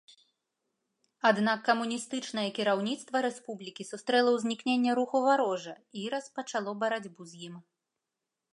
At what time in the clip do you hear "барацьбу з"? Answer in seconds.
6.85-7.43